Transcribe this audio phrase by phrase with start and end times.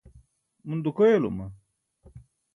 [0.71, 1.45] un dukoyalama?